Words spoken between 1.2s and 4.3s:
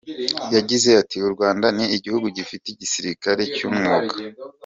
“U Rwanda ni igihugu gifite igisirikare cy’umwuga.